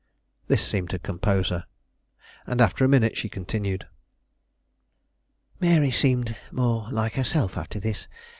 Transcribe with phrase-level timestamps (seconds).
[0.47, 1.65] This seemed to compose her,
[2.47, 3.85] and after a minute she continued:
[5.59, 8.07] Mary seemed more like herself after this.